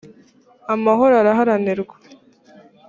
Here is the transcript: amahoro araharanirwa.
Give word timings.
amahoro 0.73 1.13
araharanirwa. 1.21 1.95